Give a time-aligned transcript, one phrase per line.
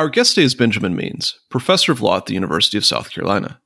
[0.00, 3.60] Our guest today is Benjamin Means, professor of law at the University of South Carolina.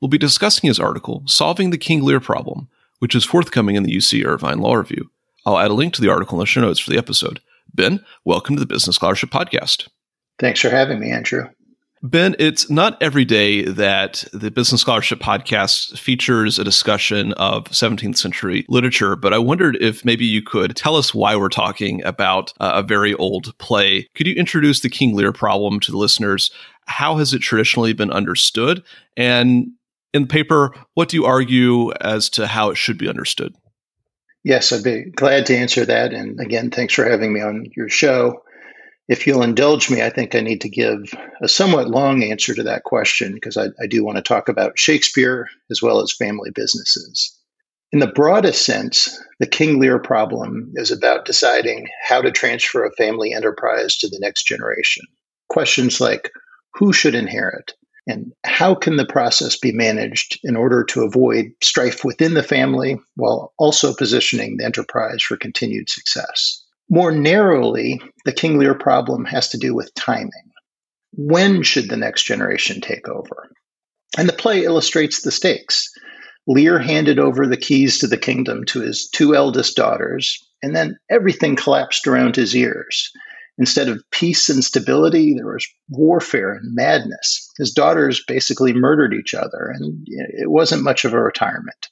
[0.00, 2.68] We'll be discussing his article, Solving the King Lear Problem,
[3.00, 5.10] which is forthcoming in the UC Irvine Law Review.
[5.44, 7.40] I'll add a link to the article in the show notes for the episode.
[7.74, 9.88] Ben, welcome to the Business Scholarship Podcast.
[10.38, 11.48] Thanks for having me, Andrew.
[12.02, 18.16] Ben, it's not every day that the Business Scholarship podcast features a discussion of 17th
[18.16, 22.54] century literature, but I wondered if maybe you could tell us why we're talking about
[22.58, 24.08] uh, a very old play.
[24.14, 26.50] Could you introduce the King Lear problem to the listeners?
[26.86, 28.82] How has it traditionally been understood?
[29.18, 29.66] And
[30.14, 33.54] in the paper, what do you argue as to how it should be understood?
[34.42, 36.14] Yes, I'd be glad to answer that.
[36.14, 38.42] And again, thanks for having me on your show.
[39.10, 42.62] If you'll indulge me, I think I need to give a somewhat long answer to
[42.62, 46.52] that question because I, I do want to talk about Shakespeare as well as family
[46.54, 47.36] businesses.
[47.90, 52.92] In the broadest sense, the King Lear problem is about deciding how to transfer a
[52.92, 55.04] family enterprise to the next generation.
[55.48, 56.30] Questions like
[56.74, 57.74] who should inherit
[58.06, 62.96] and how can the process be managed in order to avoid strife within the family
[63.16, 66.64] while also positioning the enterprise for continued success.
[66.90, 70.50] More narrowly, the King Lear problem has to do with timing.
[71.12, 73.48] When should the next generation take over?
[74.18, 75.88] And the play illustrates the stakes.
[76.48, 80.96] Lear handed over the keys to the kingdom to his two eldest daughters, and then
[81.08, 83.12] everything collapsed around his ears.
[83.56, 87.48] Instead of peace and stability, there was warfare and madness.
[87.56, 91.88] His daughters basically murdered each other, and it wasn't much of a retirement.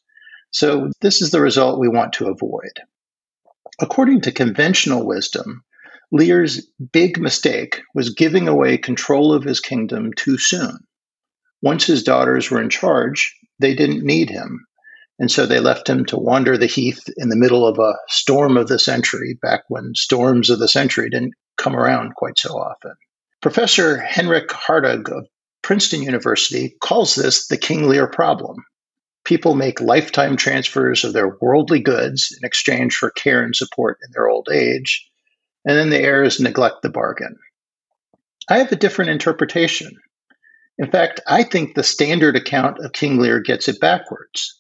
[0.51, 2.81] So, this is the result we want to avoid.
[3.81, 5.63] According to conventional wisdom,
[6.11, 10.79] Lear's big mistake was giving away control of his kingdom too soon.
[11.63, 14.67] Once his daughters were in charge, they didn't need him,
[15.19, 18.57] and so they left him to wander the heath in the middle of a storm
[18.57, 22.95] of the century, back when storms of the century didn't come around quite so often.
[23.41, 25.27] Professor Hendrik Hartog of
[25.63, 28.57] Princeton University calls this the King Lear problem
[29.29, 34.11] people make lifetime transfers of their worldly goods in exchange for care and support in
[34.13, 35.07] their old age,
[35.67, 37.37] and then the heirs neglect the bargain.
[38.49, 39.93] I have a different interpretation.
[40.79, 44.59] In fact, I think the standard account of King Lear gets it backwards.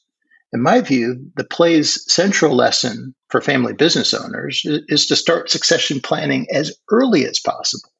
[0.52, 5.98] In my view, the play's central lesson for family business owners is to start succession
[5.98, 7.90] planning as early as possible.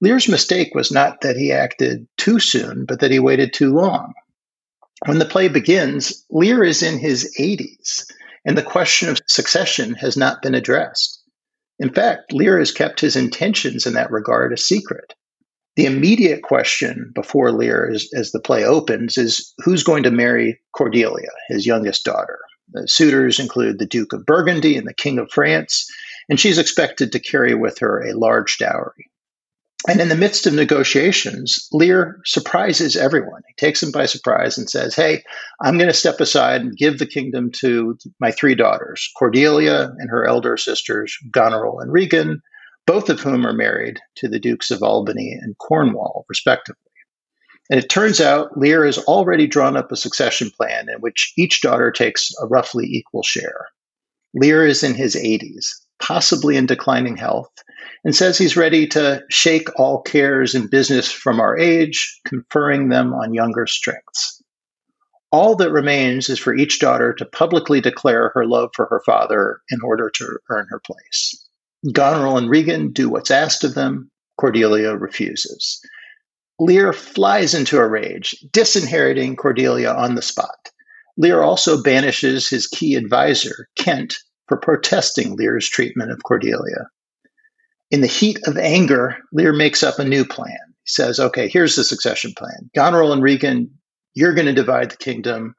[0.00, 4.14] Lear's mistake was not that he acted too soon, but that he waited too long.
[5.06, 8.04] When the play begins, Lear is in his 80s,
[8.44, 11.22] and the question of succession has not been addressed.
[11.78, 15.14] In fact, Lear has kept his intentions in that regard a secret.
[15.76, 20.60] The immediate question before Lear, as, as the play opens, is who's going to marry
[20.76, 22.38] Cordelia, his youngest daughter?
[22.72, 25.90] The suitors include the Duke of Burgundy and the King of France,
[26.28, 29.10] and she's expected to carry with her a large dowry.
[29.88, 33.42] And in the midst of negotiations, Lear surprises everyone.
[33.48, 35.22] He takes them by surprise and says, Hey,
[35.62, 40.10] I'm going to step aside and give the kingdom to my three daughters, Cordelia and
[40.10, 42.42] her elder sisters, Goneril and Regan,
[42.86, 46.76] both of whom are married to the Dukes of Albany and Cornwall, respectively.
[47.70, 51.62] And it turns out Lear has already drawn up a succession plan in which each
[51.62, 53.68] daughter takes a roughly equal share.
[54.34, 55.66] Lear is in his 80s,
[56.00, 57.50] possibly in declining health,
[58.04, 63.12] and says he's ready to shake all cares and business from our age, conferring them
[63.12, 64.42] on younger strengths.
[65.32, 69.60] All that remains is for each daughter to publicly declare her love for her father
[69.70, 71.48] in order to earn her place.
[71.92, 74.10] Goneril and Regan do what's asked of them.
[74.38, 75.80] Cordelia refuses.
[76.58, 80.70] Lear flies into a rage, disinheriting Cordelia on the spot.
[81.16, 84.18] Lear also banishes his key advisor, Kent,
[84.50, 86.88] for protesting Lear's treatment of Cordelia.
[87.92, 90.58] In the heat of anger, Lear makes up a new plan.
[90.82, 92.68] He says, okay, here's the succession plan.
[92.74, 93.70] Goneril and Regan,
[94.14, 95.54] you're going to divide the kingdom.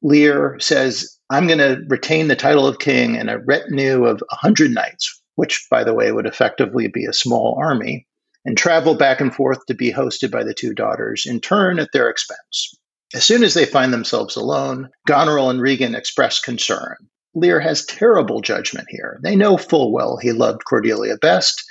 [0.00, 4.70] Lear says, I'm going to retain the title of king and a retinue of 100
[4.70, 8.06] knights, which, by the way, would effectively be a small army,
[8.46, 11.90] and travel back and forth to be hosted by the two daughters, in turn at
[11.92, 12.74] their expense.
[13.14, 16.96] As soon as they find themselves alone, Goneril and Regan express concern.
[17.34, 19.18] Lear has terrible judgment here.
[19.22, 21.64] They know full well he loved Cordelia best,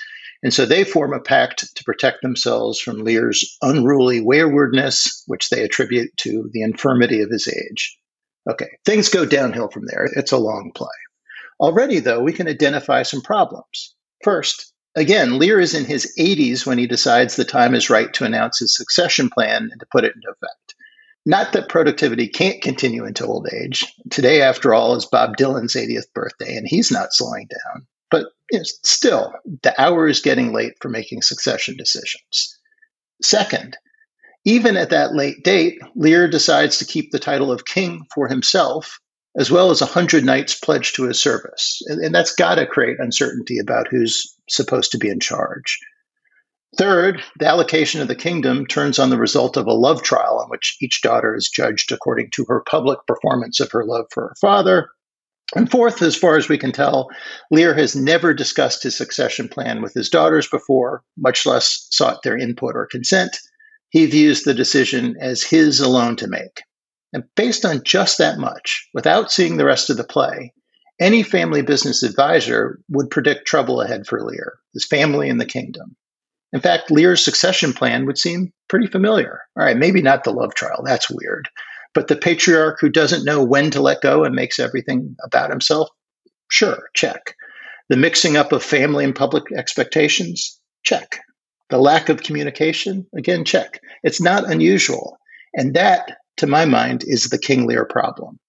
[0.43, 5.63] And so they form a pact to protect themselves from Lear's unruly waywardness, which they
[5.63, 7.97] attribute to the infirmity of his age.
[8.49, 10.09] Okay, things go downhill from there.
[10.17, 10.89] It's a long play.
[11.61, 13.95] Already, though, we can identify some problems.
[14.21, 18.25] First, again, Lear is in his 80s when he decides the time is right to
[18.25, 20.75] announce his succession plan and to put it into effect.
[21.25, 23.85] Not that productivity can't continue into old age.
[24.09, 27.87] Today, after all, is Bob Dylan's 80th birthday, and he's not slowing down.
[28.11, 29.33] But you know, still,
[29.63, 32.59] the hour is getting late for making succession decisions.
[33.21, 33.77] Second,
[34.45, 38.99] even at that late date, Lear decides to keep the title of king for himself,
[39.37, 41.81] as well as a hundred knights pledged to his service.
[41.87, 45.79] And, and that's got to create uncertainty about who's supposed to be in charge.
[46.77, 50.49] Third, the allocation of the kingdom turns on the result of a love trial in
[50.49, 54.35] which each daughter is judged according to her public performance of her love for her
[54.41, 54.89] father
[55.55, 57.09] and fourth, as far as we can tell,
[57.51, 62.37] Lear has never discussed his succession plan with his daughters before, much less sought their
[62.37, 63.37] input or consent.
[63.89, 66.63] He views the decision as his alone to make.
[67.13, 70.53] And based on just that much, without seeing the rest of the play,
[70.99, 75.95] any family business advisor would predict trouble ahead for Lear, his family, and the kingdom.
[76.53, 79.41] In fact, Lear's succession plan would seem pretty familiar.
[79.57, 81.49] All right, maybe not the love trial, that's weird.
[81.95, 85.89] But the patriarch who doesn't know when to let go and makes everything about himself,
[86.49, 87.35] sure, check.
[87.89, 91.19] The mixing up of family and public expectations, check.
[91.69, 93.79] The lack of communication, again, check.
[94.03, 95.17] It's not unusual.
[95.55, 98.39] And that, to my mind, is the King Lear problem.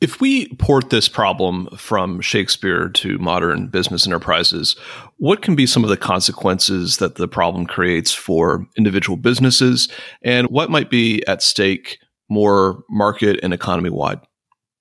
[0.00, 4.76] If we port this problem from Shakespeare to modern business enterprises,
[5.16, 9.88] what can be some of the consequences that the problem creates for individual businesses?
[10.22, 11.98] And what might be at stake
[12.28, 14.20] more market and economy wide?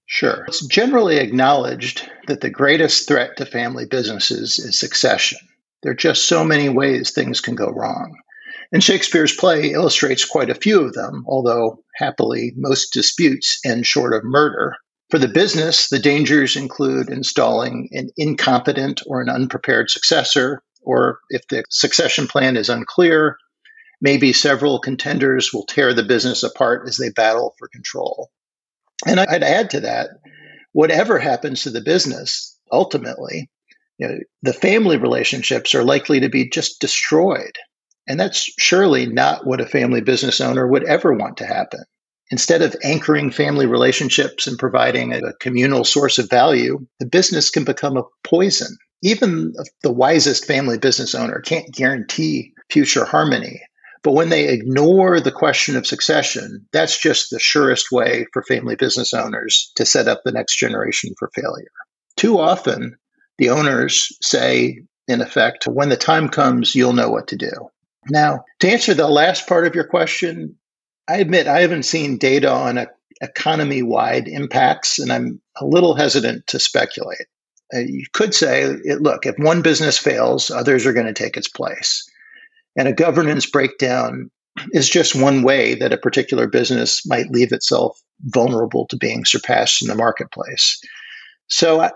[0.08, 0.44] Sure.
[0.48, 5.40] It's generally acknowledged that the greatest threat to family businesses is succession.
[5.82, 8.18] There are just so many ways things can go wrong.
[8.72, 14.14] And Shakespeare's play illustrates quite a few of them, although happily, most disputes end short
[14.14, 14.76] of murder.
[15.12, 21.48] For the business, the dangers include installing an incompetent or an unprepared successor, or if
[21.48, 23.38] the succession plan is unclear,
[24.02, 28.32] maybe several contenders will tear the business apart as they battle for control.
[29.06, 30.10] And I'd add to that,
[30.74, 33.50] whatever happens to the business, ultimately,
[33.98, 37.58] you know, the family relationships are likely to be just destroyed.
[38.08, 41.84] And that's surely not what a family business owner would ever want to happen.
[42.32, 47.64] Instead of anchoring family relationships and providing a communal source of value, the business can
[47.64, 48.76] become a poison.
[49.04, 49.54] Even
[49.84, 53.62] the wisest family business owner can't guarantee future harmony.
[54.04, 58.76] But when they ignore the question of succession, that's just the surest way for family
[58.76, 61.72] business owners to set up the next generation for failure.
[62.16, 62.98] Too often,
[63.38, 67.52] the owners say, in effect, when the time comes, you'll know what to do.
[68.10, 70.56] Now, to answer the last part of your question,
[71.08, 72.86] I admit I haven't seen data on
[73.22, 77.28] economy wide impacts, and I'm a little hesitant to speculate.
[77.74, 81.48] Uh, you could say, look, if one business fails, others are going to take its
[81.48, 82.08] place.
[82.78, 84.30] And a governance breakdown
[84.72, 89.82] is just one way that a particular business might leave itself vulnerable to being surpassed
[89.82, 90.80] in the marketplace.
[91.48, 91.90] So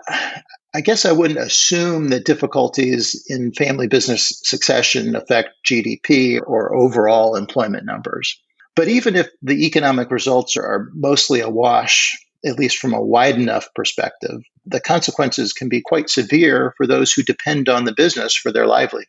[0.74, 7.36] I, guess I wouldn't assume that difficulties in family business succession affect GDP or overall
[7.36, 8.40] employment numbers.
[8.76, 13.36] But even if the economic results are mostly a wash, at least from a wide
[13.36, 18.34] enough perspective, the consequences can be quite severe for those who depend on the business
[18.34, 19.06] for their livelihood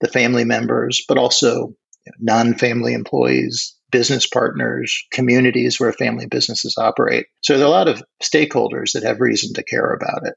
[0.00, 1.74] the family members, but also
[2.20, 7.26] non family employees, business partners, communities where family businesses operate.
[7.40, 10.34] So there are a lot of stakeholders that have reason to care about it.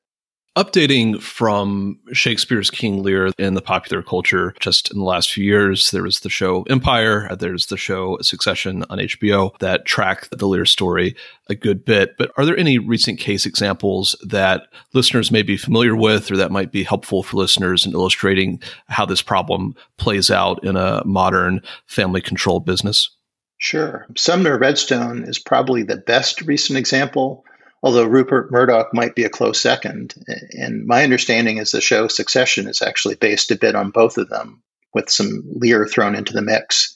[0.58, 5.92] Updating from Shakespeare's King Lear in the popular culture just in the last few years,
[5.92, 10.66] there was the show Empire, there's the show Succession on HBO that track the Lear
[10.66, 11.16] story
[11.48, 12.18] a good bit.
[12.18, 16.52] But are there any recent case examples that listeners may be familiar with or that
[16.52, 21.62] might be helpful for listeners in illustrating how this problem plays out in a modern
[21.86, 23.10] family controlled business?
[23.58, 24.06] Sure.
[24.18, 27.46] Sumner Redstone is probably the best recent example
[27.84, 30.14] although Rupert Murdoch might be a close second.
[30.52, 34.30] And my understanding is the show Succession is actually based a bit on both of
[34.30, 34.62] them,
[34.94, 36.96] with some Lear thrown into the mix.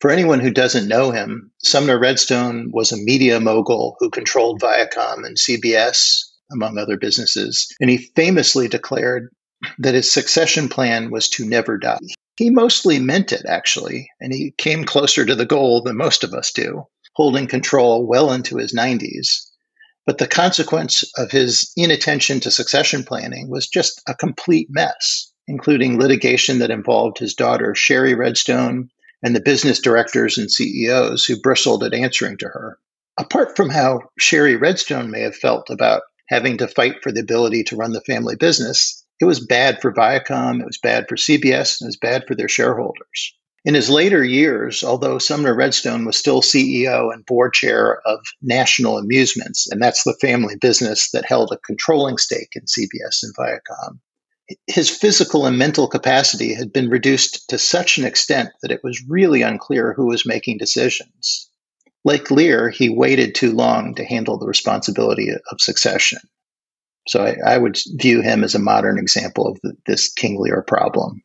[0.00, 5.26] For anyone who doesn't know him, Sumner Redstone was a media mogul who controlled Viacom
[5.26, 7.68] and CBS, among other businesses.
[7.80, 9.28] And he famously declared
[9.78, 11.98] that his succession plan was to never die.
[12.36, 16.32] He mostly meant it, actually, and he came closer to the goal than most of
[16.32, 19.49] us do, holding control well into his 90s.
[20.10, 25.30] But the consequence of his inattention to succession planning was just a complete mess.
[25.46, 28.90] including litigation that involved his daughter, Shari Redstone,
[29.22, 32.78] and the business directors and CEOs who bristled at answering to her.
[33.18, 37.62] Apart from how Shari Redstone may have felt about having to fight for the ability
[37.64, 41.80] to run the family business, it was bad for Viacom, it was bad for CBS,
[41.80, 43.32] and it was bad for their shareholders.
[43.64, 48.96] In his later years, although Sumner Redstone was still CEO and board chair of National
[48.96, 53.98] Amusements, and that's the family business that held a controlling stake in CBS and Viacom,
[54.66, 59.04] his physical and mental capacity had been reduced to such an extent that it was
[59.06, 61.50] really unclear who was making decisions.
[62.02, 66.20] Like Lear, he waited too long to handle the responsibility of succession.
[67.06, 70.62] So I, I would view him as a modern example of the, this King Lear
[70.62, 71.22] problem.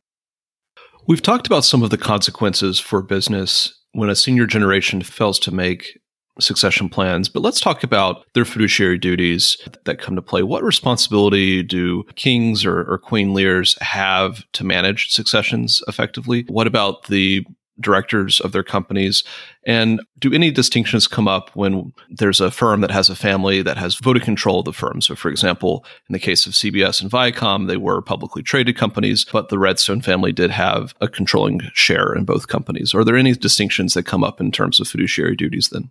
[1.08, 5.52] We've talked about some of the consequences for business when a senior generation fails to
[5.54, 6.00] make
[6.40, 10.42] succession plans, but let's talk about their fiduciary duties that come to play.
[10.42, 16.46] What responsibility do kings or, or queen Lears have to manage successions effectively?
[16.48, 17.46] What about the
[17.80, 19.24] directors of their companies?
[19.66, 23.78] And do any distinctions come up when there's a firm that has a family that
[23.78, 25.02] has voted control of the firm?
[25.02, 29.26] So, for example, in the case of CBS and Viacom, they were publicly traded companies,
[29.32, 32.94] but the Redstone family did have a controlling share in both companies.
[32.94, 35.90] Are there any distinctions that come up in terms of fiduciary duties then?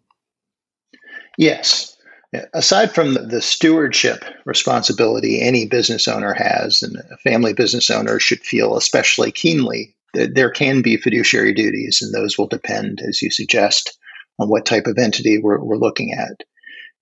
[1.36, 1.96] Yes.
[2.52, 8.40] Aside from the stewardship responsibility any business owner has, and a family business owner should
[8.40, 13.97] feel especially keenly there can be fiduciary duties, and those will depend, as you suggest,
[14.38, 16.42] on what type of entity we're, we're looking at.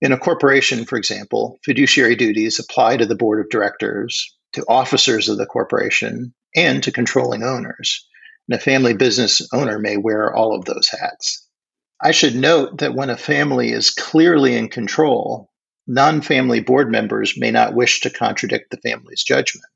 [0.01, 5.29] In a corporation, for example, fiduciary duties apply to the board of directors, to officers
[5.29, 8.07] of the corporation, and to controlling owners.
[8.49, 11.47] And a family business owner may wear all of those hats.
[12.03, 15.51] I should note that when a family is clearly in control,
[15.87, 19.67] non family board members may not wish to contradict the family's judgment,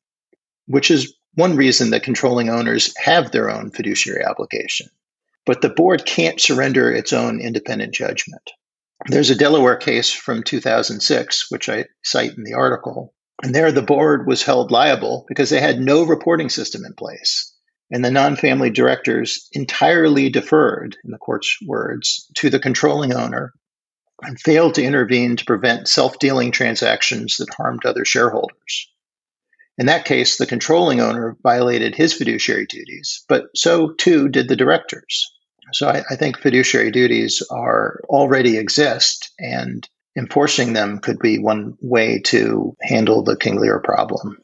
[0.67, 4.89] which is one reason that controlling owners have their own fiduciary obligation.
[5.45, 8.51] But the board can't surrender its own independent judgment.
[9.07, 13.83] There's a Delaware case from 2006, which I cite in the article, and there the
[13.83, 17.53] board was held liable because they had no reporting system in place.
[17.91, 23.53] And the non family directors entirely deferred, in the court's words, to the controlling owner
[24.23, 28.89] and failed to intervene to prevent self dealing transactions that harmed other shareholders.
[29.79, 34.57] In that case, the controlling owner violated his fiduciary duties, but so too did the
[34.57, 35.31] directors.
[35.73, 41.77] So I, I, think fiduciary duties are already exist, and enforcing them could be one
[41.81, 44.39] way to handle the King Lear problem.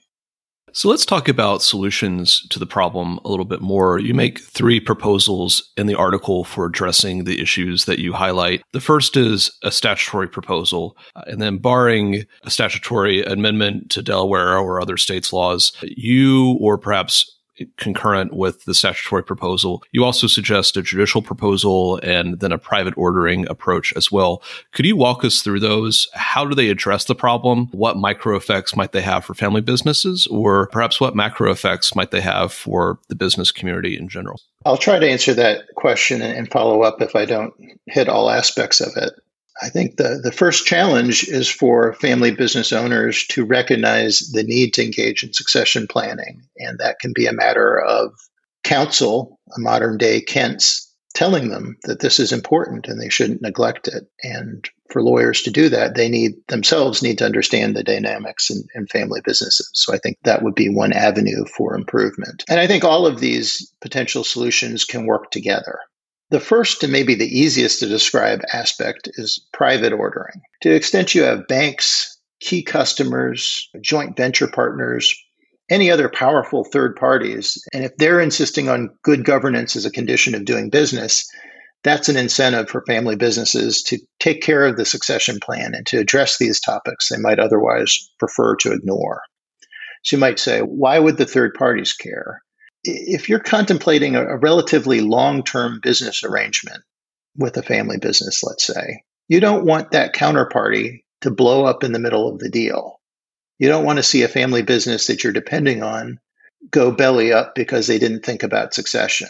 [0.74, 3.98] So let's talk about solutions to the problem a little bit more.
[3.98, 8.62] You make three proposals in the article for addressing the issues that you highlight.
[8.72, 14.56] The first is a statutory proposal, uh, and then barring a statutory amendment to Delaware
[14.56, 17.31] or other states' laws, you or perhaps
[17.76, 19.82] concurrent with the statutory proposal.
[19.92, 24.42] You also suggest a judicial proposal and then a private ordering approach as well.
[24.72, 26.08] Could you walk us through those?
[26.14, 27.68] How do they address the problem?
[27.72, 30.26] What micro effects might they have for family businesses?
[30.28, 34.40] Or perhaps what macro effects might they have for the business community in general?
[34.64, 37.52] I'll try to answer that question and follow up if I don't
[37.86, 39.12] hit all aspects of it.
[39.60, 44.74] I think the, the first challenge is for family business owners to recognize the need
[44.74, 46.42] to engage in succession planning.
[46.58, 48.12] And that can be a matter of
[48.64, 53.86] counsel, a modern day Kent's, telling them that this is important and they shouldn't neglect
[53.88, 54.08] it.
[54.22, 58.64] And for lawyers to do that, they need themselves need to understand the dynamics in,
[58.74, 59.70] in family businesses.
[59.74, 62.44] So I think that would be one avenue for improvement.
[62.48, 65.78] And I think all of these potential solutions can work together.
[66.32, 70.40] The first and maybe the easiest to describe aspect is private ordering.
[70.62, 75.14] To the extent you have banks, key customers, joint venture partners,
[75.68, 80.34] any other powerful third parties, and if they're insisting on good governance as a condition
[80.34, 81.22] of doing business,
[81.84, 85.98] that's an incentive for family businesses to take care of the succession plan and to
[85.98, 89.20] address these topics they might otherwise prefer to ignore.
[90.02, 92.40] So you might say, why would the third parties care?
[92.84, 96.82] If you're contemplating a, a relatively long term business arrangement
[97.36, 101.92] with a family business, let's say, you don't want that counterparty to blow up in
[101.92, 103.00] the middle of the deal.
[103.58, 106.18] You don't want to see a family business that you're depending on
[106.70, 109.28] go belly up because they didn't think about succession.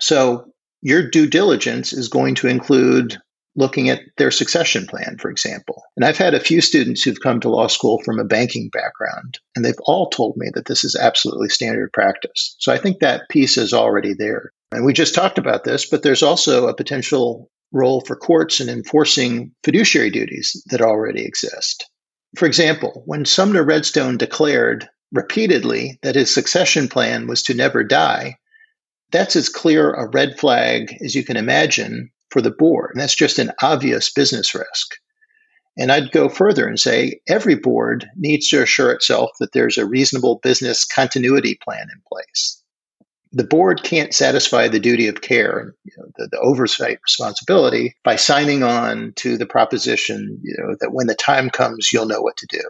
[0.00, 3.18] So, your due diligence is going to include
[3.54, 5.82] looking at their succession plan, for example.
[5.96, 9.38] And I've had a few students who've come to law school from a banking background,
[9.54, 12.56] and they've all told me that this is absolutely standard practice.
[12.58, 14.52] So I think that piece is already there.
[14.72, 18.68] And we just talked about this, but there's also a potential role for courts in
[18.68, 21.88] enforcing fiduciary duties that already exist.
[22.36, 28.36] For example, when Sumner Redstone declared repeatedly that his succession plan was to never die,
[29.10, 32.90] that's as clear a red flag as you can imagine for the board.
[32.92, 34.96] And that's just an obvious business risk.
[35.78, 39.86] And I'd go further and say every board needs to assure itself that there's a
[39.86, 42.62] reasonable business continuity plan in place.
[43.34, 48.16] The board can't satisfy the duty of care, you know, the, the oversight responsibility, by
[48.16, 52.36] signing on to the proposition you know, that when the time comes, you'll know what
[52.38, 52.62] to do.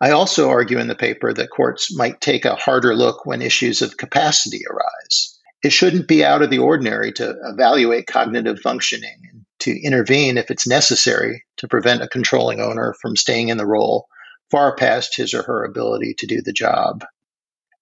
[0.00, 3.82] I also argue in the paper that courts might take a harder look when issues
[3.82, 5.39] of capacity arise.
[5.62, 10.50] It shouldn't be out of the ordinary to evaluate cognitive functioning and to intervene if
[10.50, 14.06] it's necessary to prevent a controlling owner from staying in the role
[14.50, 17.04] far past his or her ability to do the job.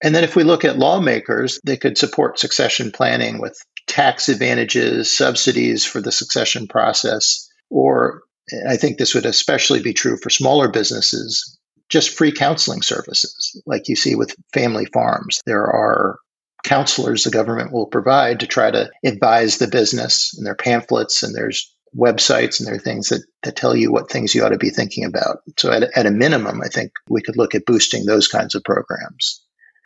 [0.02, 5.16] And then if we look at lawmakers, they could support succession planning with tax advantages,
[5.16, 8.23] subsidies for the succession process, or
[8.68, 11.58] I think this would especially be true for smaller businesses,
[11.88, 15.40] just free counseling services like you see with family farms.
[15.47, 16.18] There are
[16.64, 21.34] counselors the government will provide to try to advise the business and their pamphlets and
[21.34, 24.58] there's websites and there are things that, that tell you what things you ought to
[24.58, 25.38] be thinking about.
[25.58, 28.64] So at, at a minimum, I think we could look at boosting those kinds of
[28.64, 29.42] programs.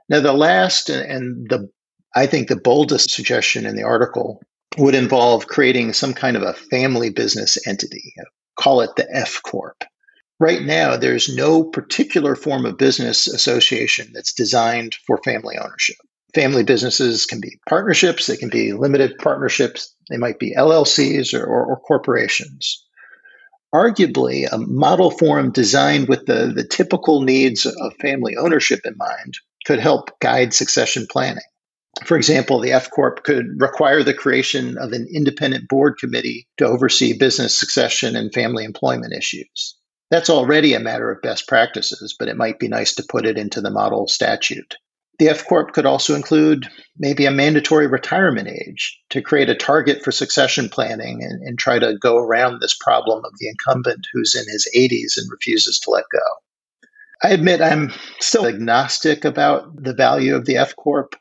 [0.08, 1.70] Now, the last and the
[2.14, 4.42] I think the boldest suggestion in the article
[4.76, 8.12] would involve creating some kind of a family business entity.
[8.58, 9.84] Call it the F Corp.
[10.38, 15.96] Right now, there's no particular form of business association that's designed for family ownership.
[16.34, 21.44] Family businesses can be partnerships, they can be limited partnerships, they might be LLCs or,
[21.44, 22.82] or, or corporations.
[23.74, 29.34] Arguably, a model form designed with the, the typical needs of family ownership in mind
[29.66, 31.44] could help guide succession planning.
[32.06, 36.66] For example, the F Corp could require the creation of an independent board committee to
[36.66, 39.76] oversee business succession and family employment issues.
[40.10, 43.38] That's already a matter of best practices, but it might be nice to put it
[43.38, 44.74] into the model statute.
[45.18, 50.02] The F Corp could also include maybe a mandatory retirement age to create a target
[50.02, 54.34] for succession planning and, and, try to go around this problem of the incumbent who's
[54.34, 56.18] in his 80s and refuses to let go.
[57.22, 61.14] I admit I'm still agnostic about the value of the F Corp.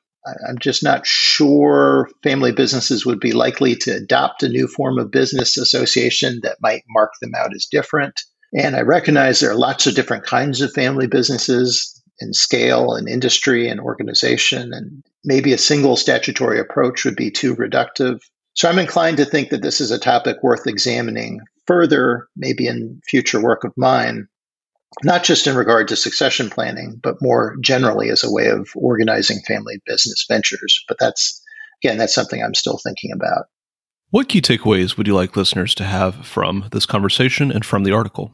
[0.47, 5.11] I'm just not sure family businesses would be likely to adopt a new form of
[5.11, 8.19] business association that might mark them out as different.
[8.53, 13.09] And I recognize there are lots of different kinds of family businesses in scale and
[13.09, 14.73] industry and organization.
[14.73, 18.19] And maybe a single statutory approach would be too reductive.
[18.53, 23.01] So I'm inclined to think that this is a topic worth examining further, maybe in
[23.07, 24.27] future work of mine,
[25.03, 29.39] not just in regard to succession planning, but more generally as a way of organizing
[29.47, 30.83] family business ventures.
[30.87, 31.41] But that's,
[31.83, 33.45] again, that's something I'm still thinking about.
[34.09, 37.93] What key takeaways would you like listeners to have from this conversation and from the
[37.93, 38.33] article?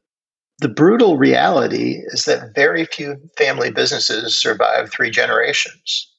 [0.59, 6.11] The brutal reality is that very few family businesses survive three generations,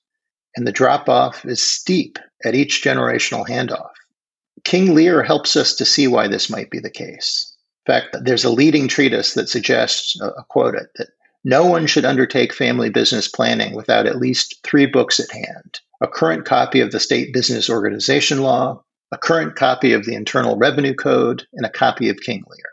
[0.54, 3.90] and the drop off is steep at each generational handoff.
[4.64, 7.52] King Lear helps us to see why this might be the case.
[7.86, 11.08] In fact, there's a leading treatise that suggests, uh, quote it, that
[11.44, 16.06] no one should undertake family business planning without at least three books at hand a
[16.06, 20.94] current copy of the State Business Organization Law, a current copy of the Internal Revenue
[20.94, 22.70] Code, and a copy of King Lear.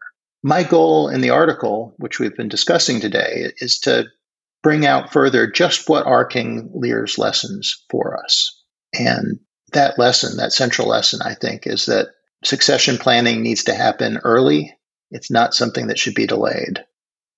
[0.47, 4.05] My goal in the article, which we've been discussing today, is to
[4.61, 8.61] bring out further just what are King Lear's lessons for us.
[8.93, 9.39] And
[9.73, 12.09] that lesson, that central lesson, I think, is that
[12.43, 14.77] succession planning needs to happen early.
[15.09, 16.85] It's not something that should be delayed.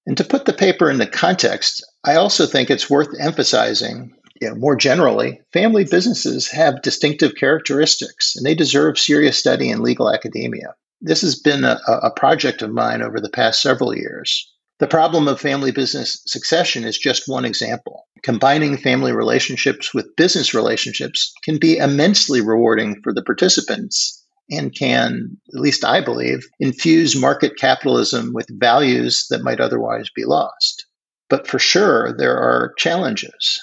[0.05, 4.55] And to put the paper into context, I also think it's worth emphasizing you know,
[4.55, 10.75] more generally, family businesses have distinctive characteristics and they deserve serious study in legal academia.
[11.01, 14.51] This has been a, a project of mine over the past several years.
[14.79, 18.07] The problem of family business succession is just one example.
[18.23, 25.37] Combining family relationships with business relationships can be immensely rewarding for the participants and can,
[25.53, 30.85] at least I believe, infuse market capitalism with values that might otherwise be lost.
[31.29, 33.59] But for sure, there are challenges.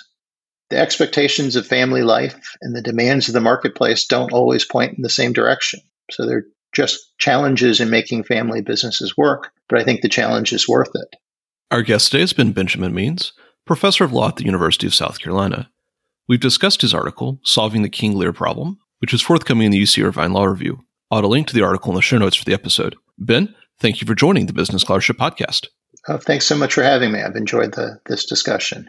[0.70, 5.02] The expectations of family life and the demands of the marketplace don't always point in
[5.02, 5.80] the same direction.
[6.10, 6.44] So there
[6.74, 11.16] just challenges in making family businesses work, but I think the challenge is worth it.
[11.70, 13.32] Our guest today has been Benjamin Means,
[13.64, 15.70] professor of law at the University of South Carolina.
[16.28, 20.04] We've discussed his article, Solving the King Lear Problem, which is forthcoming in the UC
[20.04, 20.84] Irvine Law Review.
[21.10, 22.96] I'll add a link to the article in the show notes for the episode.
[23.18, 25.66] Ben, thank you for joining the Business Scholarship Podcast.
[26.08, 27.22] Oh, thanks so much for having me.
[27.22, 28.88] I've enjoyed the, this discussion.